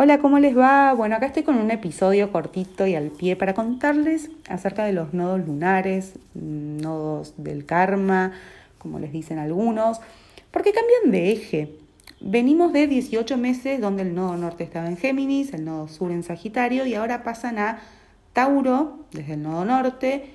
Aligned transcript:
Hola, 0.00 0.18
¿cómo 0.18 0.38
les 0.38 0.56
va? 0.56 0.92
Bueno, 0.94 1.16
acá 1.16 1.26
estoy 1.26 1.42
con 1.42 1.56
un 1.56 1.72
episodio 1.72 2.30
cortito 2.30 2.86
y 2.86 2.94
al 2.94 3.10
pie 3.10 3.34
para 3.34 3.52
contarles 3.52 4.30
acerca 4.48 4.84
de 4.84 4.92
los 4.92 5.12
nodos 5.12 5.44
lunares, 5.44 6.20
nodos 6.34 7.34
del 7.36 7.66
karma, 7.66 8.30
como 8.78 9.00
les 9.00 9.10
dicen 9.10 9.40
algunos, 9.40 10.00
porque 10.52 10.70
cambian 10.70 11.10
de 11.10 11.32
eje. 11.32 11.72
Venimos 12.20 12.72
de 12.72 12.86
18 12.86 13.36
meses 13.38 13.80
donde 13.80 14.02
el 14.02 14.14
nodo 14.14 14.36
norte 14.36 14.62
estaba 14.62 14.86
en 14.86 14.98
Géminis, 14.98 15.52
el 15.52 15.64
nodo 15.64 15.88
sur 15.88 16.12
en 16.12 16.22
Sagitario 16.22 16.86
y 16.86 16.94
ahora 16.94 17.24
pasan 17.24 17.58
a 17.58 17.80
Tauro 18.34 19.00
desde 19.10 19.32
el 19.32 19.42
nodo 19.42 19.64
norte 19.64 20.26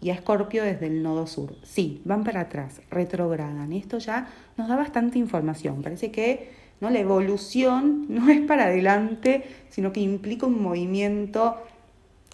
y 0.00 0.08
a 0.08 0.14
Escorpio 0.14 0.64
desde 0.64 0.86
el 0.86 1.02
nodo 1.02 1.26
sur. 1.26 1.56
Sí, 1.62 2.00
van 2.06 2.24
para 2.24 2.40
atrás, 2.40 2.80
retrogradan. 2.90 3.74
Esto 3.74 3.98
ya 3.98 4.28
nos 4.56 4.66
da 4.66 4.76
bastante 4.76 5.18
información. 5.18 5.82
Parece 5.82 6.10
que 6.10 6.69
¿no? 6.80 6.90
La 6.90 6.98
evolución 6.98 8.06
no 8.08 8.30
es 8.30 8.40
para 8.40 8.64
adelante, 8.64 9.44
sino 9.68 9.92
que 9.92 10.00
implica 10.00 10.46
un 10.46 10.62
movimiento 10.62 11.56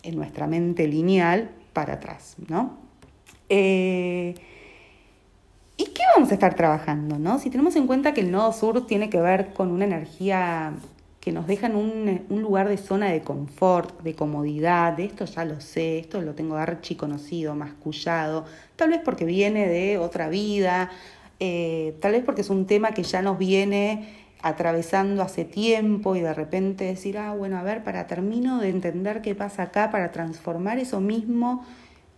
en 0.02 0.16
nuestra 0.16 0.46
mente 0.46 0.86
lineal 0.86 1.50
para 1.72 1.94
atrás, 1.94 2.36
¿no? 2.48 2.78
Eh, 3.48 4.34
¿Y 5.76 5.84
qué 5.86 6.02
vamos 6.14 6.30
a 6.30 6.34
estar 6.34 6.54
trabajando, 6.54 7.18
no? 7.18 7.38
Si 7.38 7.50
tenemos 7.50 7.76
en 7.76 7.86
cuenta 7.86 8.14
que 8.14 8.22
el 8.22 8.30
nodo 8.30 8.52
sur 8.52 8.86
tiene 8.86 9.10
que 9.10 9.20
ver 9.20 9.52
con 9.52 9.70
una 9.70 9.84
energía 9.84 10.72
que 11.20 11.32
nos 11.32 11.48
deja 11.48 11.66
en 11.66 11.74
un, 11.74 12.40
lugar 12.40 12.68
de 12.68 12.76
zona 12.76 13.10
de 13.10 13.20
confort, 13.20 14.00
de 14.02 14.14
comodidad, 14.14 14.92
de 14.92 15.06
esto 15.06 15.24
ya 15.24 15.44
lo 15.44 15.60
sé, 15.60 15.98
esto 15.98 16.22
lo 16.22 16.34
tengo 16.34 16.54
archi 16.54 16.94
conocido, 16.94 17.56
mascullado, 17.56 18.44
tal 18.76 18.90
vez 18.90 19.00
porque 19.04 19.24
viene 19.24 19.66
de 19.66 19.98
otra 19.98 20.28
vida, 20.28 20.88
eh, 21.40 21.96
tal 22.00 22.12
vez 22.12 22.22
porque 22.24 22.42
es 22.42 22.48
un 22.48 22.66
tema 22.66 22.92
que 22.92 23.02
ya 23.02 23.22
nos 23.22 23.38
viene 23.38 24.25
atravesando 24.42 25.22
hace 25.22 25.44
tiempo 25.44 26.16
y 26.16 26.20
de 26.20 26.34
repente 26.34 26.84
decir, 26.84 27.18
ah, 27.18 27.34
bueno, 27.34 27.58
a 27.58 27.62
ver, 27.62 27.82
para 27.82 28.06
termino 28.06 28.60
de 28.60 28.68
entender 28.68 29.22
qué 29.22 29.34
pasa 29.34 29.64
acá, 29.64 29.90
para 29.90 30.12
transformar 30.12 30.78
eso 30.78 31.00
mismo, 31.00 31.64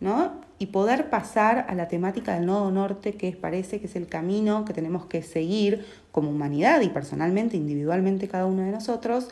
¿no? 0.01 0.33
Y 0.59 0.67
poder 0.67 1.11
pasar 1.11 1.67
a 1.69 1.75
la 1.75 1.89
temática 1.89 2.35
del 2.35 2.47
nodo 2.47 2.71
norte, 2.71 3.15
que 3.15 3.33
parece 3.33 3.81
que 3.81 3.87
es 3.87 3.97
el 3.97 4.07
camino 4.07 4.65
que 4.65 4.73
tenemos 4.73 5.07
que 5.07 5.23
seguir 5.23 5.87
como 6.13 6.31
humanidad 6.31 6.81
y 6.81 6.89
personalmente, 6.89 7.57
individualmente 7.57 8.29
cada 8.29 8.47
uno 8.47 8.63
de 8.63 8.73
nosotros, 8.73 9.29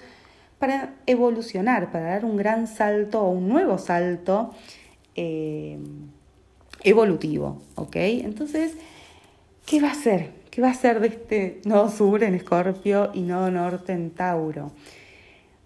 para 0.58 0.94
evolucionar, 1.06 1.90
para 1.90 2.06
dar 2.06 2.24
un 2.24 2.36
gran 2.36 2.66
salto 2.66 3.22
o 3.22 3.30
un 3.30 3.48
nuevo 3.48 3.78
salto 3.78 4.54
eh, 5.16 5.78
evolutivo, 6.82 7.60
¿ok? 7.74 7.96
Entonces, 7.96 8.74
¿qué 9.66 9.80
va 9.80 9.90
a 9.90 9.94
ser? 9.94 10.30
¿Qué 10.50 10.62
va 10.62 10.70
a 10.70 10.74
ser 10.74 11.00
de 11.00 11.08
este 11.08 11.60
nodo 11.64 11.90
sur 11.90 12.22
en 12.22 12.34
Escorpio 12.34 13.10
y 13.12 13.20
nodo 13.20 13.50
norte 13.50 13.92
en 13.92 14.10
Tauro? 14.10 14.70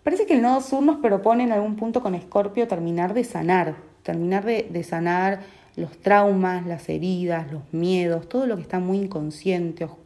Parece 0.03 0.27
que 0.27 0.35
el 0.35 0.43
nodo 0.43 0.63
sur 0.63 0.83
nos 0.83 0.97
propone 0.97 1.45
en 1.45 1.53
algún 1.53 1.77
punto 1.77 2.01
con 2.01 2.15
Escorpio 2.15 2.67
terminar 2.67 3.15
de 3.15 3.23
sanar, 3.23 3.77
terminar 4.03 4.45
de, 4.45 4.67
de 4.69 4.83
sanar 4.83 5.41
los 5.77 5.99
traumas, 5.99 6.67
las 6.67 6.89
heridas, 6.89 7.53
los 7.53 7.63
miedos, 7.73 8.29
todo 8.29 8.47
lo 8.47 8.57
que 8.57 8.63
está 8.63 8.81
muy 8.81 8.99
inconsciente, 8.99 9.85
oscuro. 9.85 10.00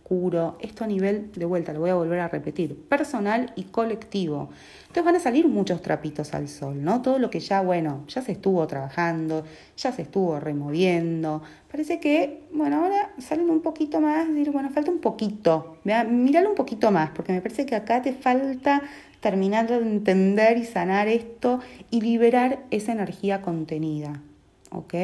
Esto 0.60 0.84
a 0.84 0.86
nivel, 0.86 1.32
de 1.32 1.44
vuelta, 1.44 1.72
lo 1.72 1.80
voy 1.80 1.90
a 1.90 1.94
volver 1.94 2.20
a 2.20 2.28
repetir, 2.28 2.76
personal 2.88 3.52
y 3.56 3.64
colectivo. 3.64 4.48
Entonces 4.82 5.04
van 5.04 5.16
a 5.16 5.20
salir 5.20 5.48
muchos 5.48 5.82
trapitos 5.82 6.34
al 6.34 6.48
sol, 6.48 6.84
¿no? 6.84 7.02
Todo 7.02 7.18
lo 7.18 7.30
que 7.30 7.40
ya, 7.40 7.62
bueno, 7.62 8.04
ya 8.06 8.22
se 8.22 8.32
estuvo 8.32 8.64
trabajando, 8.66 9.44
ya 9.76 9.90
se 9.90 10.02
estuvo 10.02 10.38
removiendo. 10.38 11.42
Parece 11.70 11.98
que, 11.98 12.44
bueno, 12.52 12.84
ahora 12.84 13.10
salen 13.18 13.50
un 13.50 13.60
poquito 13.60 14.00
más, 14.00 14.28
decir, 14.28 14.52
bueno, 14.52 14.70
falta 14.70 14.90
un 14.90 15.00
poquito. 15.00 15.78
Míralo 15.84 16.50
un 16.50 16.54
poquito 16.54 16.92
más, 16.92 17.10
porque 17.10 17.32
me 17.32 17.40
parece 17.40 17.66
que 17.66 17.74
acá 17.74 18.00
te 18.00 18.12
falta 18.12 18.82
terminar 19.20 19.66
de 19.66 19.76
entender 19.78 20.58
y 20.58 20.64
sanar 20.64 21.08
esto 21.08 21.58
y 21.90 22.00
liberar 22.02 22.60
esa 22.70 22.92
energía 22.92 23.42
contenida. 23.42 24.22
¿Ok? 24.70 24.94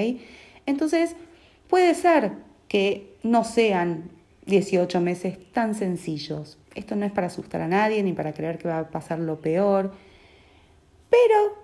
Entonces, 0.66 1.16
puede 1.69 1.94
ser 1.94 2.33
que 2.69 3.16
no 3.25 3.42
sean 3.42 4.19
18 4.50 5.00
meses 5.00 5.38
tan 5.53 5.75
sencillos. 5.75 6.59
Esto 6.75 6.97
no 6.97 7.06
es 7.06 7.12
para 7.12 7.28
asustar 7.28 7.62
a 7.62 7.69
nadie 7.69 8.03
ni 8.03 8.12
para 8.12 8.33
creer 8.33 8.59
que 8.59 8.69
va 8.69 8.81
a 8.81 8.91
pasar 8.91 9.19
lo 9.19 9.41
peor, 9.41 9.93
pero 11.09 11.56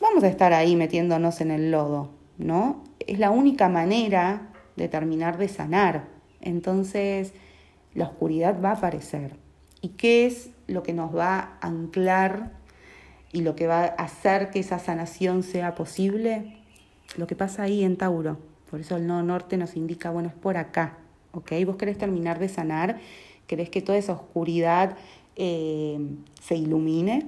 vamos 0.00 0.22
a 0.24 0.28
estar 0.28 0.52
ahí 0.52 0.76
metiéndonos 0.76 1.40
en 1.40 1.50
el 1.50 1.70
lodo, 1.70 2.10
¿no? 2.38 2.84
Es 3.00 3.18
la 3.18 3.30
única 3.30 3.68
manera 3.68 4.52
de 4.76 4.88
terminar 4.88 5.36
de 5.36 5.48
sanar. 5.48 6.04
Entonces, 6.40 7.32
la 7.94 8.04
oscuridad 8.04 8.60
va 8.62 8.70
a 8.70 8.74
aparecer. 8.74 9.36
¿Y 9.82 9.90
qué 9.90 10.26
es 10.26 10.50
lo 10.66 10.82
que 10.82 10.92
nos 10.92 11.14
va 11.14 11.58
a 11.60 11.66
anclar 11.66 12.52
y 13.32 13.42
lo 13.42 13.56
que 13.56 13.66
va 13.66 13.80
a 13.80 13.86
hacer 13.86 14.50
que 14.50 14.60
esa 14.60 14.78
sanación 14.78 15.42
sea 15.42 15.74
posible? 15.74 16.56
Lo 17.16 17.26
que 17.26 17.36
pasa 17.36 17.64
ahí 17.64 17.84
en 17.84 17.96
Tauro. 17.96 18.38
Por 18.70 18.80
eso 18.80 18.96
el 18.96 19.06
nodo 19.06 19.22
norte 19.22 19.56
nos 19.56 19.76
indica, 19.76 20.10
bueno, 20.10 20.28
es 20.28 20.34
por 20.34 20.56
acá, 20.56 20.98
¿ok? 21.32 21.52
Vos 21.66 21.76
querés 21.76 21.98
terminar 21.98 22.38
de 22.38 22.48
sanar, 22.48 23.00
querés 23.46 23.70
que 23.70 23.82
toda 23.82 23.98
esa 23.98 24.12
oscuridad 24.12 24.96
eh, 25.36 25.98
se 26.40 26.56
ilumine, 26.56 27.26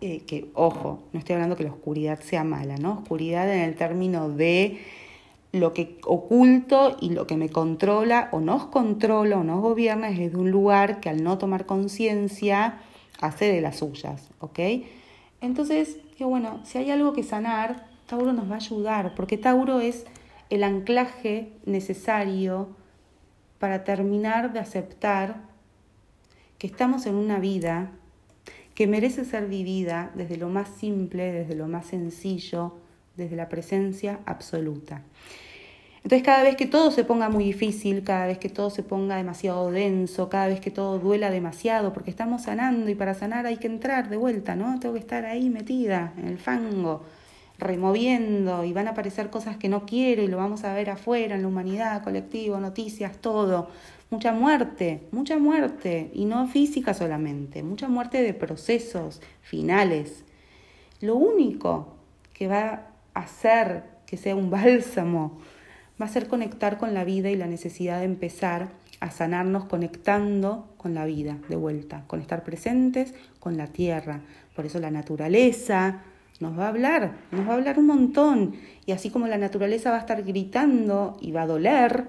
eh, 0.00 0.20
que, 0.20 0.50
ojo, 0.54 1.02
no 1.12 1.18
estoy 1.18 1.34
hablando 1.34 1.56
que 1.56 1.64
la 1.64 1.72
oscuridad 1.72 2.20
sea 2.20 2.44
mala, 2.44 2.76
¿no? 2.76 3.00
Oscuridad 3.00 3.52
en 3.52 3.60
el 3.62 3.74
término 3.74 4.28
de 4.28 4.78
lo 5.52 5.72
que 5.72 5.98
oculto 6.04 6.96
y 7.00 7.10
lo 7.10 7.26
que 7.26 7.36
me 7.36 7.48
controla 7.48 8.28
o 8.32 8.40
nos 8.40 8.66
controla 8.66 9.38
o 9.38 9.44
nos 9.44 9.60
gobierna 9.60 10.10
es 10.10 10.18
desde 10.18 10.36
un 10.36 10.50
lugar 10.50 11.00
que 11.00 11.08
al 11.08 11.24
no 11.24 11.38
tomar 11.38 11.66
conciencia 11.66 12.80
hace 13.20 13.50
de 13.50 13.60
las 13.60 13.78
suyas, 13.78 14.28
¿ok? 14.40 14.60
Entonces, 15.40 15.98
digo, 16.18 16.30
bueno, 16.30 16.60
si 16.64 16.78
hay 16.78 16.90
algo 16.90 17.12
que 17.12 17.22
sanar, 17.22 17.88
Tauro 18.06 18.32
nos 18.32 18.48
va 18.48 18.54
a 18.54 18.58
ayudar, 18.58 19.14
porque 19.14 19.38
Tauro 19.38 19.80
es 19.80 20.06
el 20.50 20.62
anclaje 20.64 21.52
necesario 21.64 22.68
para 23.58 23.84
terminar 23.84 24.52
de 24.52 24.60
aceptar 24.60 25.36
que 26.58 26.66
estamos 26.66 27.06
en 27.06 27.14
una 27.14 27.38
vida 27.38 27.90
que 28.74 28.86
merece 28.86 29.24
ser 29.24 29.46
vivida 29.46 30.12
desde 30.14 30.36
lo 30.36 30.48
más 30.48 30.68
simple, 30.68 31.32
desde 31.32 31.54
lo 31.54 31.66
más 31.66 31.86
sencillo, 31.86 32.74
desde 33.16 33.36
la 33.36 33.48
presencia 33.48 34.20
absoluta. 34.24 35.02
Entonces 36.04 36.24
cada 36.24 36.44
vez 36.44 36.56
que 36.56 36.66
todo 36.66 36.90
se 36.90 37.04
ponga 37.04 37.28
muy 37.28 37.44
difícil, 37.44 38.04
cada 38.04 38.26
vez 38.26 38.38
que 38.38 38.48
todo 38.48 38.70
se 38.70 38.82
ponga 38.82 39.16
demasiado 39.16 39.70
denso, 39.70 40.28
cada 40.28 40.46
vez 40.46 40.60
que 40.60 40.70
todo 40.70 40.98
duela 40.98 41.30
demasiado, 41.30 41.92
porque 41.92 42.10
estamos 42.10 42.42
sanando 42.42 42.88
y 42.88 42.94
para 42.94 43.14
sanar 43.14 43.46
hay 43.46 43.56
que 43.56 43.66
entrar 43.66 44.08
de 44.08 44.16
vuelta, 44.16 44.54
¿no? 44.54 44.78
Tengo 44.78 44.94
que 44.94 45.00
estar 45.00 45.24
ahí 45.24 45.50
metida 45.50 46.14
en 46.16 46.28
el 46.28 46.38
fango, 46.38 47.02
removiendo 47.58 48.64
y 48.64 48.72
van 48.72 48.86
a 48.86 48.90
aparecer 48.90 49.30
cosas 49.30 49.56
que 49.56 49.68
no 49.68 49.84
quiero 49.84 50.22
y 50.22 50.28
lo 50.28 50.36
vamos 50.36 50.64
a 50.64 50.72
ver 50.74 50.90
afuera, 50.90 51.34
en 51.34 51.42
la 51.42 51.48
humanidad, 51.48 52.02
colectivo, 52.02 52.58
noticias, 52.58 53.18
todo. 53.18 53.68
Mucha 54.10 54.32
muerte, 54.32 55.02
mucha 55.10 55.38
muerte, 55.38 56.10
y 56.14 56.24
no 56.24 56.46
física 56.46 56.94
solamente, 56.94 57.62
mucha 57.62 57.88
muerte 57.88 58.22
de 58.22 58.32
procesos 58.32 59.20
finales. 59.42 60.24
Lo 61.00 61.16
único 61.16 61.96
que 62.32 62.48
va 62.48 62.86
a 63.12 63.20
hacer 63.20 63.84
que 64.06 64.16
sea 64.16 64.34
un 64.34 64.50
bálsamo 64.50 65.38
va 66.00 66.06
a 66.06 66.08
ser 66.08 66.28
conectar 66.28 66.78
con 66.78 66.94
la 66.94 67.04
vida 67.04 67.28
y 67.28 67.36
la 67.36 67.46
necesidad 67.46 67.98
de 67.98 68.04
empezar 68.04 68.68
a 69.00 69.10
sanarnos 69.10 69.66
conectando 69.66 70.68
con 70.76 70.94
la 70.94 71.04
vida 71.04 71.36
de 71.48 71.56
vuelta, 71.56 72.04
con 72.06 72.20
estar 72.20 72.44
presentes 72.44 73.14
con 73.40 73.56
la 73.56 73.66
tierra. 73.66 74.20
Por 74.56 74.66
eso 74.66 74.80
la 74.80 74.90
naturaleza, 74.90 76.02
nos 76.40 76.58
va 76.58 76.66
a 76.66 76.68
hablar, 76.68 77.12
nos 77.30 77.46
va 77.46 77.52
a 77.52 77.56
hablar 77.56 77.78
un 77.78 77.86
montón. 77.86 78.54
Y 78.86 78.92
así 78.92 79.10
como 79.10 79.26
la 79.26 79.38
naturaleza 79.38 79.90
va 79.90 79.96
a 79.96 80.00
estar 80.00 80.22
gritando 80.22 81.16
y 81.20 81.32
va 81.32 81.42
a 81.42 81.46
doler, 81.46 82.08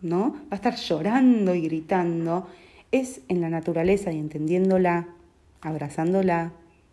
¿no? 0.00 0.32
Va 0.32 0.52
a 0.52 0.54
estar 0.56 0.76
llorando 0.76 1.54
y 1.54 1.62
gritando, 1.62 2.48
es 2.92 3.22
en 3.28 3.40
la 3.40 3.48
naturaleza 3.48 4.12
y 4.12 4.18
entendiéndola, 4.18 5.08
abrazándola, 5.60 6.52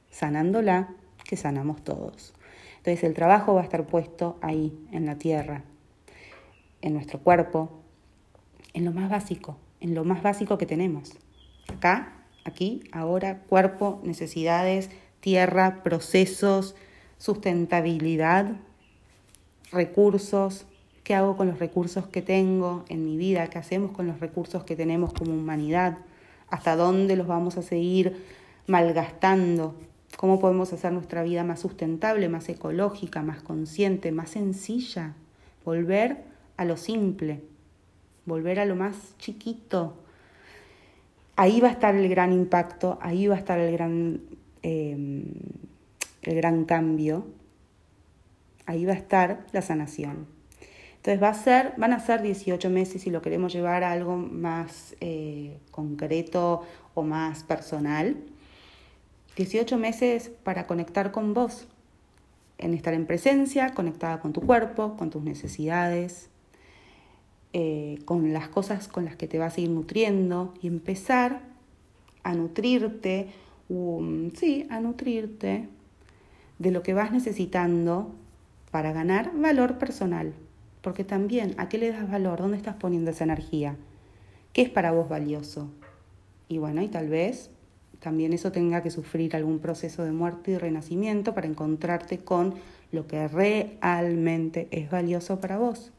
sanándola, 0.10 0.90
que 1.24 1.38
sanamos 1.38 1.84
todos. 1.84 2.34
Entonces 2.78 3.04
el 3.04 3.14
trabajo 3.14 3.54
va 3.54 3.62
a 3.62 3.64
estar 3.64 3.86
puesto 3.86 4.38
ahí, 4.42 4.78
en 4.92 5.06
la 5.06 5.18
tierra, 5.18 5.64
en 6.82 6.94
nuestro 6.94 7.20
cuerpo, 7.20 7.70
en 8.74 8.84
lo 8.84 8.92
más 8.92 9.10
básico, 9.10 9.58
en 9.80 9.96
lo 9.96 10.04
más 10.04 10.22
básico 10.22 10.58
que 10.58 10.66
tenemos. 10.66 11.14
Acá, 11.74 12.26
aquí, 12.44 12.84
ahora, 12.92 13.40
cuerpo, 13.48 14.02
necesidades, 14.04 14.90
tierra, 15.24 15.84
procesos, 15.84 16.76
sustentabilidad, 17.18 18.58
recursos, 19.72 20.66
qué 21.06 21.16
hago 21.16 21.38
con 21.38 21.48
los 21.48 21.60
recursos 21.60 22.08
que 22.08 22.22
tengo 22.22 22.84
en 22.90 23.06
mi 23.06 23.16
vida, 23.16 23.48
qué 23.48 23.58
hacemos 23.58 23.92
con 23.92 24.06
los 24.06 24.20
recursos 24.20 24.66
que 24.66 24.76
tenemos 24.76 25.14
como 25.14 25.32
humanidad, 25.32 25.98
hasta 26.50 26.76
dónde 26.76 27.16
los 27.16 27.26
vamos 27.26 27.56
a 27.56 27.62
seguir 27.62 28.22
malgastando, 28.68 29.76
cómo 30.18 30.42
podemos 30.42 30.74
hacer 30.74 30.92
nuestra 30.92 31.24
vida 31.24 31.46
más 31.46 31.62
sustentable, 31.62 32.28
más 32.28 32.50
ecológica, 32.50 33.22
más 33.22 33.42
consciente, 33.42 34.12
más 34.12 34.32
sencilla, 34.32 35.14
volver 35.64 36.18
a 36.58 36.66
lo 36.66 36.76
simple, 36.76 37.40
volver 38.26 38.60
a 38.60 38.66
lo 38.66 38.76
más 38.76 39.16
chiquito, 39.20 39.96
ahí 41.38 41.62
va 41.62 41.70
a 41.70 41.72
estar 41.72 41.96
el 41.96 42.10
gran 42.10 42.34
impacto, 42.34 43.00
ahí 43.02 43.28
va 43.28 43.36
a 43.36 43.40
estar 43.40 43.58
el 43.58 43.72
gran, 43.72 44.20
eh, 44.64 45.26
el 46.24 46.36
gran 46.36 46.66
cambio, 46.66 47.26
ahí 48.66 48.86
va 48.86 48.94
a 48.94 48.98
estar 48.98 49.46
la 49.52 49.62
sanación. 49.62 50.28
Entonces 51.04 51.22
va 51.22 51.30
a 51.30 51.34
ser, 51.34 51.74
van 51.76 51.92
a 51.92 52.00
ser 52.00 52.22
18 52.22 52.70
meses 52.70 53.02
si 53.02 53.10
lo 53.10 53.22
queremos 53.22 53.52
llevar 53.52 53.84
a 53.84 53.92
algo 53.92 54.16
más 54.16 54.96
eh, 55.02 55.60
concreto 55.70 56.64
o 56.94 57.04
más 57.04 57.44
personal. 57.44 58.16
18 59.36 59.78
meses 59.78 60.32
para 60.44 60.66
conectar 60.66 61.12
con 61.12 61.34
vos, 61.34 61.68
en 62.58 62.74
estar 62.74 62.94
en 62.94 63.06
presencia, 63.06 63.74
conectada 63.74 64.22
con 64.22 64.32
tu 64.32 64.42
cuerpo, 64.42 64.96
con 64.96 65.10
tus 65.10 65.24
necesidades, 65.24 66.30
eh, 67.52 68.00
con 68.06 68.32
las 68.32 68.48
cosas 68.48 68.88
con 68.88 69.04
las 69.04 69.18
que 69.18 69.28
te 69.28 69.40
vas 69.40 69.58
a 69.58 69.62
ir 69.62 69.70
nutriendo 69.72 70.54
y 70.62 70.68
empezar 70.68 71.42
a 72.24 72.34
nutrirte, 72.34 73.28
sí, 73.68 74.68
a 74.70 74.80
nutrirte 74.80 75.68
de 76.60 76.72
lo 76.72 76.84
que 76.84 76.94
vas 76.94 77.12
necesitando 77.12 78.14
para 78.72 78.94
ganar 78.94 79.32
valor 79.36 79.78
personal. 79.78 80.34
Porque 80.82 81.04
también, 81.04 81.56
¿a 81.58 81.70
qué 81.70 81.78
le 81.78 81.92
das 81.92 82.10
valor? 82.10 82.40
¿Dónde 82.40 82.58
estás 82.58 82.76
poniendo 82.76 83.12
esa 83.12 83.24
energía? 83.24 83.76
¿Qué 84.52 84.64
es 84.64 84.70
para 84.70 84.92
vos 84.92 85.08
valioso? 85.08 85.70
Y 86.50 86.58
bueno, 86.58 86.82
y 86.82 86.88
tal 86.88 87.08
vez 87.08 87.50
también 88.00 88.34
eso 88.34 88.52
tenga 88.52 88.84
que 88.84 88.92
sufrir 88.92 89.36
algún 89.36 89.60
proceso 89.60 90.04
de 90.04 90.12
muerte 90.12 90.52
y 90.52 90.58
renacimiento 90.58 91.34
para 91.34 91.48
encontrarte 91.48 92.18
con 92.18 92.56
lo 92.92 93.08
que 93.08 93.28
realmente 93.28 94.68
es 94.72 94.92
valioso 94.92 95.40
para 95.40 95.58
vos. 95.58 95.92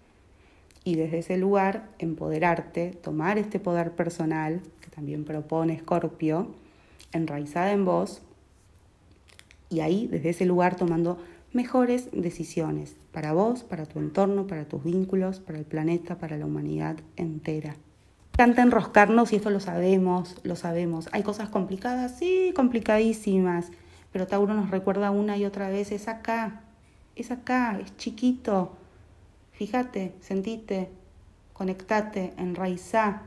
Y 0.84 0.96
desde 0.96 1.18
ese 1.18 1.38
lugar 1.38 1.88
empoderarte, 1.98 2.90
tomar 2.90 3.38
este 3.38 3.58
poder 3.58 3.92
personal 3.92 4.60
que 4.82 4.90
también 4.90 5.24
propone 5.24 5.78
Scorpio, 5.78 6.48
enraizada 7.14 7.72
en 7.72 7.84
vos, 7.86 8.20
y 9.70 9.80
ahí 9.80 10.06
desde 10.06 10.30
ese 10.30 10.44
lugar 10.44 10.76
tomando 10.76 11.18
mejores 11.52 12.10
decisiones 12.12 12.96
para 13.12 13.32
vos, 13.32 13.62
para 13.62 13.86
tu 13.86 13.98
entorno, 13.98 14.46
para 14.46 14.66
tus 14.66 14.84
vínculos, 14.84 15.40
para 15.40 15.58
el 15.58 15.64
planeta, 15.64 16.18
para 16.18 16.36
la 16.36 16.44
humanidad 16.44 16.96
entera 17.16 17.76
encanta 18.34 18.62
enroscarnos 18.62 19.32
y 19.32 19.36
esto 19.36 19.50
lo 19.50 19.60
sabemos, 19.60 20.36
lo 20.42 20.56
sabemos. 20.56 21.08
Hay 21.12 21.22
cosas 21.22 21.50
complicadas, 21.50 22.18
sí, 22.18 22.52
complicadísimas, 22.56 23.70
pero 24.12 24.26
Tauro 24.26 24.54
nos 24.54 24.70
recuerda 24.70 25.12
una 25.12 25.36
y 25.36 25.44
otra 25.44 25.68
vez, 25.70 25.92
es 25.92 26.08
acá, 26.08 26.62
es 27.14 27.30
acá, 27.30 27.78
es 27.80 27.96
chiquito. 27.96 28.72
Fíjate, 29.52 30.14
sentite, 30.20 30.90
conectate, 31.52 32.34
enraizá, 32.36 33.22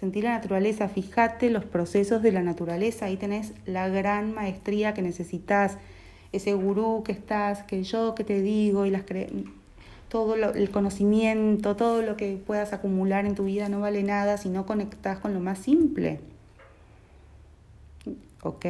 sentí 0.00 0.22
la 0.22 0.30
naturaleza, 0.30 0.88
fíjate 0.88 1.50
los 1.50 1.64
procesos 1.64 2.22
de 2.22 2.32
la 2.32 2.42
naturaleza, 2.42 3.06
ahí 3.06 3.16
tenés 3.16 3.52
la 3.66 3.88
gran 3.88 4.34
maestría 4.34 4.94
que 4.94 5.02
necesitas, 5.02 5.76
ese 6.32 6.54
gurú 6.54 7.02
que 7.04 7.12
estás, 7.12 7.62
que 7.62 7.82
yo 7.82 8.14
que 8.14 8.24
te 8.24 8.40
digo 8.40 8.86
y 8.86 8.90
las 8.90 9.04
creencias 9.04 9.60
todo 10.10 10.34
el 10.34 10.70
conocimiento, 10.70 11.76
todo 11.76 12.02
lo 12.02 12.16
que 12.16 12.36
puedas 12.44 12.72
acumular 12.72 13.26
en 13.26 13.36
tu 13.36 13.44
vida 13.44 13.68
no 13.68 13.78
vale 13.78 14.02
nada 14.02 14.38
si 14.38 14.48
no 14.48 14.66
conectas 14.66 15.20
con 15.20 15.32
lo 15.32 15.40
más 15.40 15.60
simple. 15.60 16.18
¿Ok? 18.42 18.66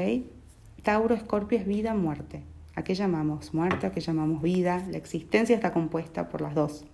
Tauro, 0.83 1.15
Escorpio 1.15 1.59
es 1.59 1.67
vida, 1.67 1.95
muerte. 1.95 2.43
¿A 2.75 2.85
qué 2.85 2.95
llamamos 2.95 3.55
muerte? 3.55 3.87
¿A 3.87 3.91
qué 3.91 4.01
llamamos 4.01 4.43
vida? 4.43 4.85
La 4.91 4.99
existencia 4.99 5.57
está 5.57 5.73
compuesta 5.73 6.29
por 6.29 6.43
las 6.43 6.55
dos. 6.55 6.85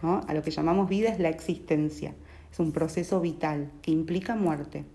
¿no? 0.00 0.22
A 0.26 0.32
lo 0.32 0.42
que 0.42 0.50
llamamos 0.50 0.88
vida 0.88 1.10
es 1.10 1.18
la 1.18 1.28
existencia. 1.28 2.14
Es 2.54 2.58
un 2.58 2.72
proceso 2.72 3.20
vital 3.20 3.70
que 3.82 3.90
implica 3.90 4.34
muerte. 4.34 4.86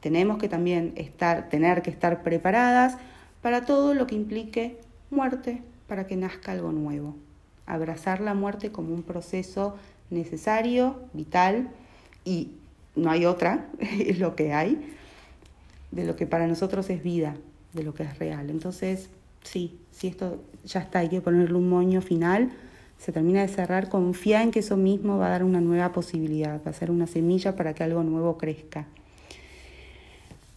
Tenemos 0.00 0.38
que 0.38 0.48
también 0.48 0.94
estar, 0.96 1.48
tener 1.48 1.82
que 1.82 1.90
estar 1.90 2.24
preparadas 2.24 2.96
para 3.40 3.64
todo 3.64 3.94
lo 3.94 4.08
que 4.08 4.16
implique 4.16 4.80
muerte, 5.10 5.62
para 5.86 6.08
que 6.08 6.16
nazca 6.16 6.50
algo 6.50 6.72
nuevo 6.72 7.14
abrazar 7.66 8.20
la 8.20 8.34
muerte 8.34 8.70
como 8.70 8.94
un 8.94 9.02
proceso 9.02 9.76
necesario, 10.10 11.00
vital, 11.12 11.68
y 12.24 12.52
no 12.94 13.10
hay 13.10 13.26
otra, 13.26 13.66
es 13.80 14.18
lo 14.18 14.34
que 14.36 14.52
hay, 14.52 14.94
de 15.90 16.04
lo 16.04 16.16
que 16.16 16.26
para 16.26 16.46
nosotros 16.46 16.88
es 16.90 17.02
vida, 17.02 17.36
de 17.72 17.82
lo 17.82 17.92
que 17.92 18.04
es 18.04 18.18
real. 18.18 18.50
Entonces, 18.50 19.10
sí, 19.42 19.78
si 19.90 20.08
esto 20.08 20.40
ya 20.64 20.80
está, 20.80 21.00
hay 21.00 21.08
que 21.08 21.20
ponerle 21.20 21.56
un 21.56 21.68
moño 21.68 22.00
final, 22.00 22.52
se 22.98 23.12
termina 23.12 23.42
de 23.42 23.48
cerrar, 23.48 23.88
confía 23.88 24.42
en 24.42 24.50
que 24.50 24.60
eso 24.60 24.76
mismo 24.76 25.18
va 25.18 25.26
a 25.26 25.30
dar 25.30 25.44
una 25.44 25.60
nueva 25.60 25.92
posibilidad, 25.92 26.60
va 26.66 26.70
a 26.70 26.74
ser 26.74 26.90
una 26.90 27.06
semilla 27.06 27.56
para 27.56 27.74
que 27.74 27.84
algo 27.84 28.02
nuevo 28.02 28.38
crezca. 28.38 28.86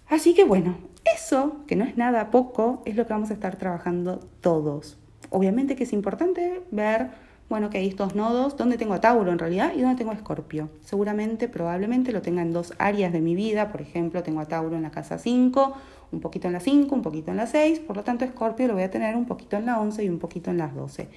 Así 0.08 0.34
que 0.34 0.44
bueno, 0.44 0.76
eso, 1.16 1.58
que 1.68 1.76
no 1.76 1.86
es 1.86 1.98
nada 1.98 2.32
poco, 2.32 2.82
es 2.86 2.96
lo 2.96 3.06
que 3.06 3.14
vamos 3.14 3.30
a 3.30 3.34
estar 3.34 3.58
trabajando 3.58 4.20
todos. 4.42 4.98
Obviamente 5.30 5.76
que 5.76 5.84
es 5.84 5.94
importante 5.94 6.62
ver, 6.72 7.12
bueno, 7.50 7.70
que 7.70 7.78
hay 7.78 7.88
estos 7.88 8.16
nodos, 8.16 8.58
dónde 8.58 8.78
tengo 8.78 8.94
a 8.96 9.02
Tauro 9.02 9.32
en 9.32 9.40
realidad 9.40 9.74
y 9.76 9.82
dónde 9.82 9.98
tengo 9.98 10.12
a 10.12 10.16
Escorpio. 10.16 10.70
Seguramente, 10.84 11.48
probablemente 11.48 12.12
lo 12.12 12.22
tenga 12.22 12.42
en 12.42 12.54
dos 12.54 12.74
áreas 12.80 13.14
de 13.14 13.22
mi 13.22 13.36
vida, 13.36 13.72
por 13.72 13.82
ejemplo, 13.82 14.24
tengo 14.24 14.40
a 14.40 14.48
Tauro 14.48 14.76
en 14.76 14.84
la 14.84 14.92
casa 14.92 15.20
5, 15.20 15.74
un 16.12 16.20
poquito 16.20 16.48
en 16.48 16.54
la 16.54 16.60
5, 16.60 16.94
un 16.96 17.02
poquito 17.02 17.32
en 17.32 17.38
la 17.38 17.46
6, 17.46 17.80
por 17.80 17.96
lo 17.98 18.04
tanto 18.04 18.26
Escorpio 18.26 18.68
lo 18.68 18.74
voy 18.74 18.84
a 18.84 18.92
tener 18.92 19.16
un 19.16 19.26
poquito 19.26 19.58
en 19.58 19.68
la 19.68 19.80
11 19.80 20.04
y 20.04 20.10
un 20.10 20.20
poquito 20.20 20.50
en 20.50 20.58
las 20.58 20.74
12. 20.74 21.08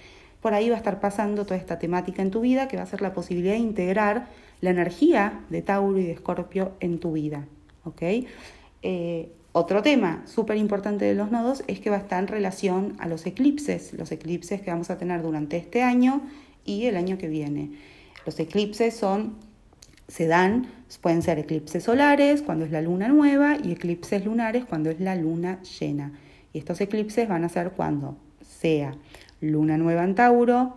Por 0.43 0.53
ahí 0.53 0.69
va 0.69 0.75
a 0.75 0.79
estar 0.79 1.01
pasando 1.01 1.45
toda 1.45 1.57
esta 1.57 1.79
temática 1.79 2.21
en 2.21 2.31
tu 2.31 2.43
vida 2.43 2.69
que 2.69 2.77
va 2.77 2.83
a 2.83 2.87
ser 2.87 3.01
la 3.01 3.15
posibilidad 3.15 3.55
de 3.55 3.61
integrar 3.61 4.27
la 4.61 4.71
energía 4.71 5.41
de 5.49 5.63
Tauro 5.63 5.99
y 5.99 6.05
de 6.05 6.13
Escorpio 6.13 6.73
en 6.81 6.99
tu 6.99 7.13
vida. 7.13 7.47
¿ok? 7.85 8.03
Eh, 8.83 9.33
otro 9.53 9.83
tema 9.83 10.23
súper 10.27 10.57
importante 10.57 11.05
de 11.05 11.15
los 11.15 11.31
nodos 11.31 11.63
es 11.69 11.79
que 11.79 11.91
va 11.91 11.97
a 11.97 12.01
estar 12.01 12.23
en 12.23 12.27
relación 12.27 12.97
a 12.99 13.07
los 13.07 13.27
eclipses, 13.27 13.93
los 13.93 14.11
eclipses 14.11 14.61
que 14.61 14.71
vamos 14.71 14.91
a 14.91 14.99
tener 14.99 15.23
durante 15.23 15.59
este 15.59 15.83
año 15.83 16.23
y 16.65 16.87
el 16.87 16.97
año 16.97 17.19
que 17.19 17.29
viene. 17.29 17.71
Los 18.25 18.41
eclipses 18.41 18.97
son, 18.97 19.37
se 20.09 20.27
dan, 20.27 20.67
pueden 21.01 21.23
ser 21.23 21.39
eclipses 21.39 21.85
solares 21.85 22.43
cuando 22.43 22.65
es 22.65 22.71
la 22.71 22.83
luna 22.83 23.09
nueva 23.09 23.59
y 23.63 23.73
eclipses 23.73 24.25
lunares 24.25 24.65
cuando 24.65 24.91
es 24.91 25.01
la 25.01 25.15
luna 25.15 25.61
llena. 25.63 26.13
Y 26.53 26.59
estos 26.59 26.81
eclipses 26.81 27.29
van 27.29 27.45
a 27.45 27.49
ser 27.49 27.73
cuando 27.73 28.17
sea 28.41 28.95
luna 29.43 29.77
nueva 29.77 30.05
en 30.05 30.15
Tauro 30.15 30.77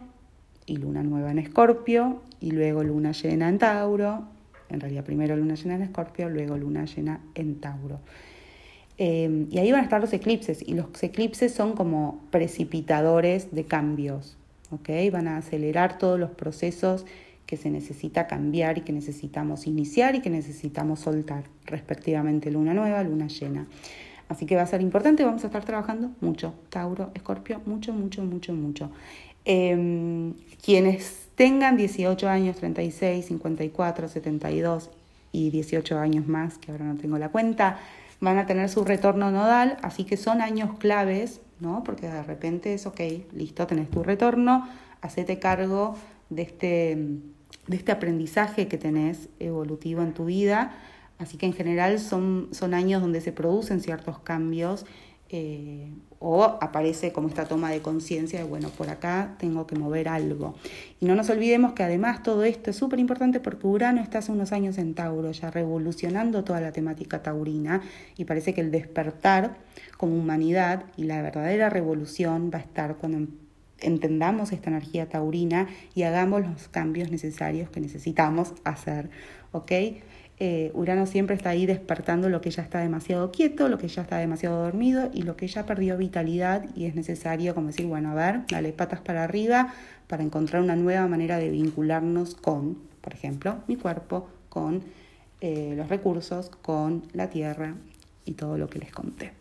y 0.66 0.78
luna 0.78 1.04
nueva 1.04 1.32
en 1.32 1.40
Escorpio 1.40 2.22
y 2.42 2.52
luego 2.52 2.84
luna 2.84 3.12
llena 3.12 3.48
en 3.48 3.60
Tauro. 3.60 4.24
En 4.70 4.80
realidad 4.80 5.04
primero 5.06 5.38
luna 5.38 5.54
llena 5.54 5.76
en 5.76 5.84
Escorpio, 5.84 6.28
luego 6.30 6.58
luna 6.58 6.86
llena 6.86 7.22
en 7.36 7.62
Tauro. 7.62 8.00
Em, 8.98 9.48
y 9.52 9.60
ahí 9.60 9.72
van 9.72 9.82
a 9.82 9.84
estar 9.84 10.02
los 10.02 10.14
eclipses, 10.14 10.64
y 10.66 10.74
los 10.74 10.88
eclipses 11.04 11.54
son 11.54 11.74
como 11.74 12.24
precipitadores 12.32 13.54
de 13.54 13.66
cambios, 13.66 14.38
¿ok? 14.72 14.90
Van 15.12 15.28
a 15.28 15.38
acelerar 15.38 15.98
todos 15.98 16.20
los 16.20 16.32
procesos 16.32 17.06
que 17.46 17.58
se 17.58 17.70
necesita 17.70 18.26
cambiar 18.26 18.78
y 18.78 18.82
que 18.82 18.94
necesitamos 18.94 19.68
iniciar 19.68 20.16
y 20.16 20.22
que 20.22 20.30
necesitamos 20.30 21.02
soltar, 21.02 21.44
respectivamente 21.66 22.50
luna 22.50 22.74
nueva, 22.74 23.04
luna 23.04 23.28
llena. 23.28 23.68
Así 24.28 24.46
que 24.46 24.56
va 24.56 24.64
a 24.64 24.68
ser 24.68 24.82
importante, 24.82 25.24
vamos 25.24 25.44
a 25.44 25.48
estar 25.48 25.64
trabajando 25.64 26.12
mucho, 26.20 26.54
Tauro, 26.70 27.12
Escorpio, 27.14 27.62
mucho, 27.66 27.94
mucho, 27.94 28.24
mucho, 28.24 28.54
mucho. 28.54 28.90
Em, 29.46 30.34
quienes 30.64 31.28
tengan 31.36 31.78
18 31.78 32.28
años, 32.28 32.58
36, 32.58 33.26
54, 33.26 34.08
72 34.08 34.90
y 35.32 35.52
18 35.52 36.00
años 36.00 36.28
más, 36.28 36.58
que 36.58 36.72
ahora 36.72 36.86
no 36.86 36.96
tengo 36.96 37.20
la 37.20 37.30
cuenta, 37.30 37.78
van 38.20 38.38
a 38.40 38.48
tener 38.48 38.70
su 38.70 38.84
retorno 38.84 39.30
nodal, 39.30 39.78
así 39.84 40.06
que 40.06 40.18
son 40.18 40.42
años 40.42 40.78
claves, 40.80 41.42
¿no? 41.60 41.84
Porque 41.84 42.08
de 42.08 42.24
repente 42.24 42.74
es, 42.74 42.88
ok, 42.88 43.00
listo, 43.34 43.68
tenés 43.68 43.92
tu 43.92 44.02
retorno, 44.02 44.68
hacete 45.02 45.38
cargo 45.38 45.96
de 46.30 46.42
este, 46.42 46.98
de 47.68 47.76
este 47.76 47.92
aprendizaje 47.92 48.68
que 48.68 48.80
tenés 48.80 49.30
evolutivo 49.40 50.02
en 50.02 50.14
tu 50.14 50.26
vida, 50.26 50.74
así 51.18 51.38
que 51.38 51.46
en 51.46 51.54
general 51.54 52.00
son, 52.00 52.50
son 52.52 52.74
años 52.74 53.02
donde 53.02 53.22
se 53.22 53.32
producen 53.32 53.82
ciertos 53.82 54.20
cambios 54.20 54.86
eh, 55.30 55.92
o 56.20 56.44
aparece 56.44 57.12
como 57.12 57.28
esta 57.28 57.46
toma 57.46 57.72
de 57.72 57.82
conciencia 57.82 58.40
de, 58.40 58.46
bueno, 58.46 58.70
por 58.70 58.90
acá 58.90 59.36
tengo 59.40 59.68
que 59.68 59.76
mover 59.76 60.08
algo. 60.08 60.56
Y 61.00 61.06
no 61.06 61.16
nos 61.16 61.30
olvidemos 61.30 61.74
que 61.74 61.84
además 61.84 62.24
todo 62.24 62.44
esto 62.44 62.70
es 62.70 62.76
súper 62.76 63.00
importante 63.00 63.40
porque 63.40 63.68
Urano 63.68 64.02
está 64.02 64.20
hace 64.20 64.32
unos 64.32 64.52
años 64.52 64.78
en 64.78 64.94
Tauro, 64.94 65.32
ya 65.32 65.52
revolucionando 65.52 66.44
toda 66.44 66.62
la 66.62 66.72
temática 66.72 67.22
taurina 67.22 67.82
y 68.18 68.26
parece 68.26 68.54
que 68.54 68.62
el 68.62 68.72
despertar 68.72 69.58
como 69.98 70.16
humanidad 70.16 70.86
y 70.96 71.04
la 71.04 71.22
verdadera 71.22 71.70
revolución 71.70 72.52
va 72.54 72.60
a 72.60 72.62
estar 72.62 72.96
cuando 72.98 73.28
entendamos 73.80 74.52
esta 74.52 74.70
energía 74.70 75.10
taurina 75.10 75.68
y 75.94 76.04
hagamos 76.04 76.46
los 76.46 76.68
cambios 76.70 77.12
necesarios 77.12 77.70
que 77.70 77.82
necesitamos 77.82 78.54
hacer, 78.64 79.10
¿ok? 79.52 79.72
Eh, 80.38 80.72
Urano 80.74 81.06
siempre 81.06 81.36
está 81.36 81.52
ahí 81.52 81.66
despertando 81.66 82.28
lo 82.28 82.42
que 82.42 82.52
ya 82.52 82.62
está 82.62 82.80
demasiado 82.80 83.32
quieto, 83.32 83.70
lo 83.70 83.78
que 83.78 83.88
ya 83.88 84.02
está 84.02 84.18
demasiado 84.18 84.64
dormido 84.64 85.10
y 85.14 85.22
lo 85.22 85.38
que 85.38 85.48
ya 85.48 85.66
perdió 85.66 85.98
vitalidad 85.98 86.66
y 86.76 86.86
es 86.86 86.96
necesario 86.96 87.56
como 87.56 87.68
decir, 87.68 87.86
bueno, 87.86 88.12
a 88.12 88.16
ver, 88.16 88.42
dale 88.50 88.74
patas 88.74 89.00
para 89.00 89.24
arriba 89.24 89.74
para 90.08 90.24
encontrar 90.24 90.62
una 90.62 90.76
nueva 90.76 91.08
manera 91.08 91.38
de 91.38 91.50
vincularnos 91.50 92.36
con, 92.36 92.78
por 93.02 93.14
ejemplo, 93.14 93.58
mi 93.68 93.78
cuerpo, 93.78 94.28
con 94.50 94.84
eh, 95.42 95.74
los 95.78 95.88
recursos 95.90 96.50
con 96.50 97.04
la 97.14 97.30
tierra 97.30 97.76
y 98.26 98.34
todo 98.34 98.58
lo 98.58 98.70
que 98.70 98.80
les 98.80 98.92
conté. 98.92 99.32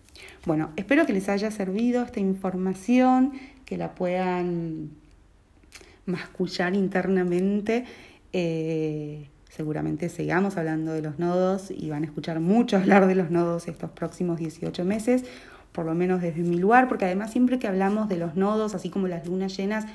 Bueno, 0.47 0.71
espero 0.77 1.07
que 1.07 1.13
les 1.13 1.29
haya 1.29 1.51
servido 1.51 2.03
esta 2.05 2.21
información, 2.21 3.33
que 3.65 3.77
la 3.77 3.95
puedan 3.95 4.91
mascullar 6.07 6.75
internamente. 6.75 7.85
Eh, 8.33 9.29
seguramente 9.55 10.09
sigamos 10.09 10.57
hablando 10.57 10.93
de 10.93 11.03
los 11.03 11.19
nodos 11.19 11.71
y 11.71 11.91
van 11.91 12.03
a 12.03 12.07
escuchar 12.07 12.41
mucho 12.41 12.77
hablar 12.79 13.07
de 13.07 13.15
los 13.15 13.31
nodos 13.31 13.69
estos 13.69 13.91
próximos 13.91 14.39
18 14.39 14.85
meses, 14.85 15.25
por 15.73 15.87
lo 15.87 15.95
menos 15.95 16.21
desde 16.21 16.43
mi 16.43 16.59
lugar, 16.59 16.89
porque 16.89 17.05
además 17.05 17.31
siempre 17.31 17.59
que 17.59 17.69
hablamos 17.69 18.09
de 18.09 18.17
los 18.17 18.37
nodos, 18.37 18.75
así 18.75 18.91
como 18.91 19.09
las 19.09 19.27
lunas 19.27 19.57
llenas, 19.57 19.87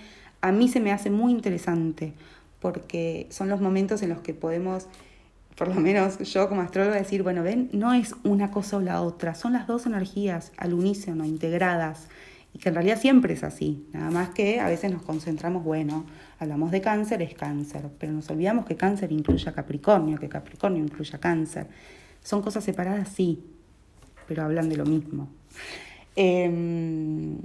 a 0.41 0.51
mí 0.51 0.69
se 0.69 0.79
me 0.79 0.91
hace 0.91 1.09
muy 1.09 1.31
interesante, 1.31 2.13
porque 2.59 3.27
son 3.29 3.49
los 3.49 3.61
momentos 3.61 4.01
en 4.01 4.09
los 4.09 4.19
que 4.19 4.33
podemos 4.33 4.87
por 5.55 5.67
lo 5.67 5.81
menos 5.81 6.19
yo 6.19 6.47
como 6.47 6.61
astróloga 6.61 6.95
decir, 6.95 7.21
bueno, 7.21 7.43
ven, 7.43 7.69
no 7.73 7.93
es 7.93 8.15
una 8.23 8.49
cosa 8.49 8.77
o 8.77 8.79
la 8.79 9.01
otra, 9.01 9.35
son 9.35 9.51
las 9.51 9.67
dos 9.67 9.85
energías 9.85 10.53
al 10.55 10.73
unísono, 10.73 11.25
integradas, 11.25 12.07
y 12.53 12.59
que 12.59 12.69
en 12.69 12.75
realidad 12.75 12.99
siempre 12.99 13.33
es 13.33 13.43
así, 13.43 13.85
nada 13.93 14.09
más 14.09 14.29
que 14.29 14.59
a 14.59 14.67
veces 14.67 14.91
nos 14.91 15.03
concentramos, 15.03 15.63
bueno, 15.63 16.05
hablamos 16.39 16.71
de 16.71 16.81
cáncer, 16.81 17.21
es 17.21 17.33
cáncer, 17.33 17.89
pero 17.99 18.11
nos 18.11 18.29
olvidamos 18.29 18.65
que 18.65 18.75
cáncer 18.75 19.11
incluye 19.11 19.47
a 19.49 19.53
Capricornio, 19.53 20.17
que 20.17 20.29
Capricornio 20.29 20.83
incluye 20.83 21.15
a 21.15 21.19
cáncer. 21.19 21.67
Son 22.23 22.41
cosas 22.41 22.63
separadas, 22.63 23.09
sí, 23.09 23.43
pero 24.27 24.43
hablan 24.43 24.69
de 24.69 24.77
lo 24.77 24.85
mismo. 24.85 25.29
Em, 26.15 27.37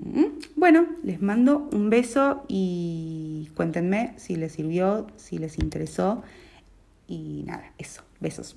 bueno, 0.56 0.86
les 1.02 1.20
mando 1.22 1.68
un 1.72 1.90
beso 1.90 2.44
y 2.48 3.50
cuéntenme 3.54 4.14
si 4.16 4.36
les 4.36 4.52
sirvió, 4.52 5.06
si 5.16 5.38
les 5.38 5.58
interesó. 5.58 6.22
Y 7.06 7.44
nada, 7.46 7.72
eso. 7.78 8.02
Besos. 8.20 8.56